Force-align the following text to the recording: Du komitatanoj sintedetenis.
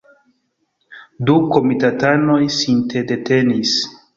Du 1.29 1.35
komitatanoj 1.57 2.41
sintedetenis. 2.59 3.79